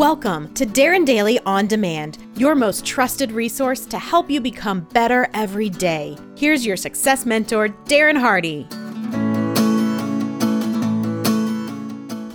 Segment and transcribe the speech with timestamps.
[0.00, 5.28] Welcome to Darren Daily On Demand, your most trusted resource to help you become better
[5.34, 6.16] every day.
[6.38, 8.66] Here's your success mentor, Darren Hardy.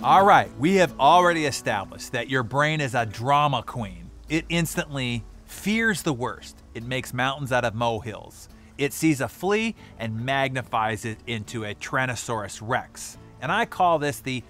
[0.00, 4.12] All right, we have already established that your brain is a drama queen.
[4.28, 6.62] It instantly fears the worst.
[6.74, 8.48] It makes mountains out of molehills.
[8.78, 13.18] It sees a flea and magnifies it into a Tyrannosaurus rex.
[13.40, 14.44] And I call this the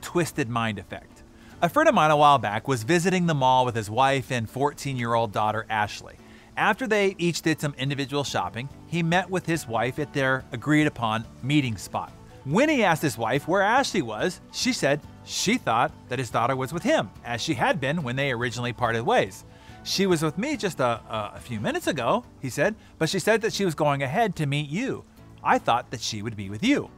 [0.00, 1.15] twisted mind effect.
[1.62, 4.48] A friend of mine a while back was visiting the mall with his wife and
[4.48, 6.16] 14 year old daughter Ashley.
[6.54, 10.86] After they each did some individual shopping, he met with his wife at their agreed
[10.86, 12.12] upon meeting spot.
[12.44, 16.54] When he asked his wife where Ashley was, she said she thought that his daughter
[16.54, 19.46] was with him, as she had been when they originally parted ways.
[19.82, 23.18] She was with me just a, a, a, few minutes ago, he said, but she
[23.18, 25.04] said that she was going ahead to meet you.
[25.42, 26.90] I thought that she would be with you.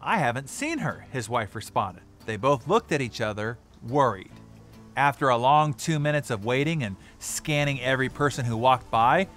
[0.00, 2.04] I haven't seen her, his wife responded.
[2.24, 4.30] They both looked at each other worried.
[4.96, 9.28] After a long two minutes of waiting and scanning every person who walked by,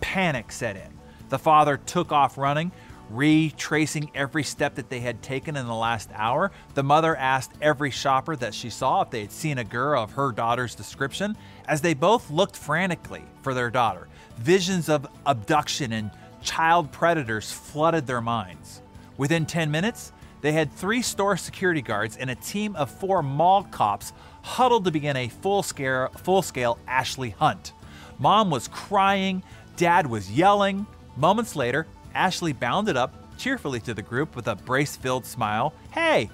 [0.00, 0.92] panic set in.
[1.28, 2.72] The father took off running,
[3.10, 6.50] retracing every step that they had taken in the last hour.
[6.74, 10.12] The mother asked every shopper that she saw if they had seen a girl of
[10.12, 14.08] her daughter's description, as they both looked frantically for their daughter.
[14.38, 16.10] Visions of abduction and
[16.42, 18.82] child predators flooded their minds.
[19.16, 23.64] Within 10 minutes, they had three store security guards and a team of four mall
[23.64, 24.12] cops
[24.42, 27.72] huddled to begin a full scale, full scale Ashley hunt.
[28.18, 29.42] Mom was crying,
[29.76, 30.86] dad was yelling.
[31.16, 35.74] Moments later, Ashley bounded up cheerfully to the group with a brace filled smile.
[35.90, 36.30] Hey,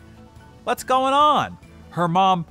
[0.64, 1.59] what's going on?
[1.91, 2.47] Her mom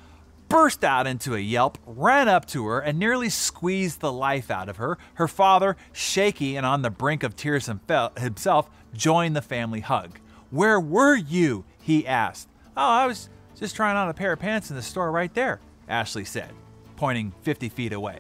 [0.50, 4.68] burst out into a yelp, ran up to her, and nearly squeezed the life out
[4.68, 4.98] of her.
[5.14, 10.20] Her father, shaky and on the brink of tears himself, joined the family hug.
[10.52, 11.64] Where were you?
[11.82, 12.48] he asked.
[12.78, 15.60] Oh, I was just trying on a pair of pants in the store right there,
[15.88, 16.52] Ashley said,
[16.98, 18.20] pointing 50 feet away.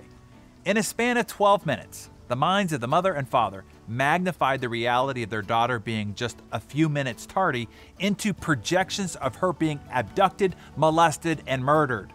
[0.65, 4.69] In a span of 12 minutes, the minds of the mother and father magnified the
[4.69, 7.67] reality of their daughter being just a few minutes tardy
[7.99, 12.13] into projections of her being abducted, molested, and murdered.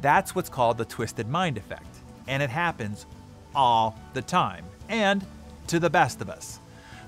[0.00, 3.04] That's what's called the twisted mind effect, and it happens
[3.54, 5.24] all the time, and
[5.66, 6.58] to the best of us.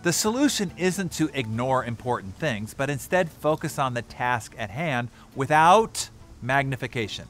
[0.02, 5.08] The solution isn't to ignore important things, but instead focus on the task at hand
[5.34, 7.28] without magnification.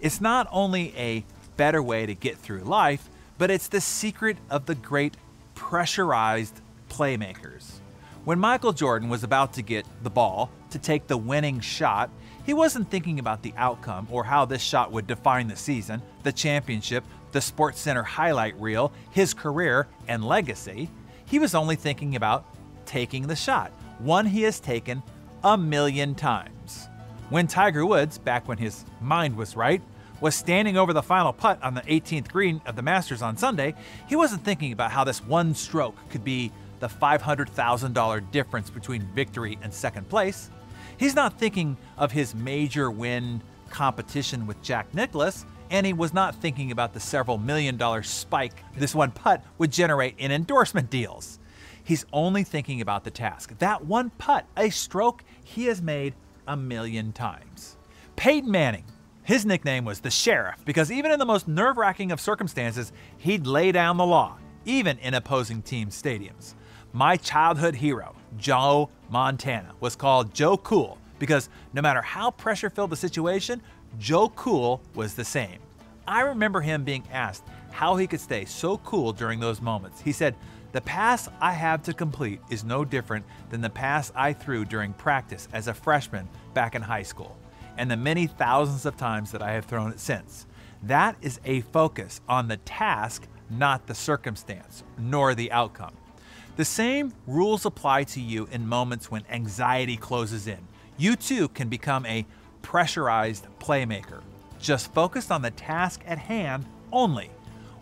[0.00, 1.24] It's not only a
[1.56, 3.08] better way to get through life,
[3.38, 5.16] but it's the secret of the great
[5.54, 7.78] pressurized playmakers.
[8.24, 12.10] When Michael Jordan was about to get the ball to take the winning shot,
[12.44, 16.32] he wasn't thinking about the outcome or how this shot would define the season, the
[16.32, 20.90] championship, the SportsCenter highlight reel, his career, and legacy.
[21.28, 22.46] He was only thinking about
[22.86, 25.02] taking the shot, one he has taken
[25.44, 26.88] a million times.
[27.28, 29.82] When Tiger Woods, back when his mind was right,
[30.22, 33.74] was standing over the final putt on the 18th green of the Masters on Sunday,
[34.08, 36.50] he wasn't thinking about how this one stroke could be
[36.80, 40.50] the $500,000 difference between victory and second place.
[40.96, 46.34] He's not thinking of his major win competition with Jack Nicklaus and he was not
[46.34, 51.38] thinking about the several million dollar spike this one putt would generate in endorsement deals.
[51.82, 53.58] He's only thinking about the task.
[53.58, 56.14] That one putt, a stroke he has made
[56.46, 57.76] a million times.
[58.16, 58.84] Peyton Manning,
[59.22, 63.46] his nickname was the Sheriff because even in the most nerve wracking of circumstances, he'd
[63.46, 66.54] lay down the law, even in opposing team stadiums.
[66.92, 72.90] My childhood hero, Joe Montana, was called Joe Cool because no matter how pressure filled
[72.90, 73.60] the situation,
[73.98, 75.58] Joe Cool was the same.
[76.06, 80.00] I remember him being asked how he could stay so cool during those moments.
[80.00, 80.34] He said,
[80.72, 84.92] The pass I have to complete is no different than the pass I threw during
[84.94, 87.36] practice as a freshman back in high school,
[87.76, 90.46] and the many thousands of times that I have thrown it since.
[90.82, 95.94] That is a focus on the task, not the circumstance, nor the outcome.
[96.56, 100.58] The same rules apply to you in moments when anxiety closes in.
[100.96, 102.26] You too can become a
[102.62, 104.22] pressurized playmaker,
[104.58, 107.30] just focused on the task at hand only.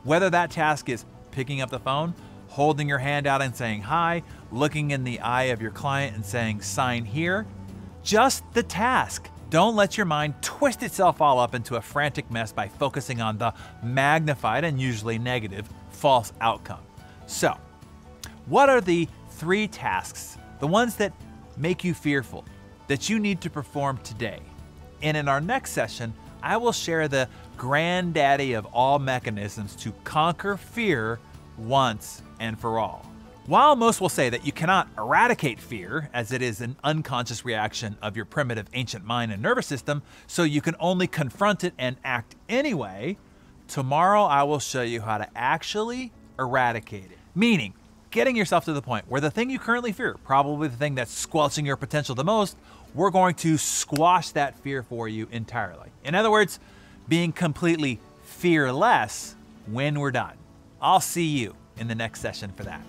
[0.04, 2.14] Whether that task is picking up the phone,
[2.48, 6.24] holding your hand out and saying hi, looking in the eye of your client and
[6.24, 7.46] saying sign here,
[8.02, 9.28] just the task.
[9.50, 13.38] Don't let your mind twist itself all up into a frantic mess by focusing on
[13.38, 13.52] the
[13.82, 16.80] magnified and usually negative false outcome.
[17.26, 17.56] So,
[18.46, 21.12] what are the three tasks, the ones that
[21.56, 22.44] make you fearful,
[22.86, 24.40] that you need to perform today?
[25.02, 30.56] And in our next session, I will share the granddaddy of all mechanisms to conquer
[30.56, 31.18] fear
[31.58, 33.04] once and for all.
[33.46, 37.96] While most will say that you cannot eradicate fear, as it is an unconscious reaction
[38.02, 41.96] of your primitive ancient mind and nervous system, so you can only confront it and
[42.04, 43.16] act anyway,
[43.68, 47.18] tomorrow I will show you how to actually eradicate it.
[47.36, 47.74] Meaning,
[48.10, 51.12] getting yourself to the point where the thing you currently fear, probably the thing that's
[51.12, 52.56] squelching your potential the most,
[52.96, 55.90] we're going to squash that fear for you entirely.
[56.02, 56.58] In other words,
[57.08, 60.36] being completely fearless when we're done.
[60.80, 62.80] I'll see you in the next session for that.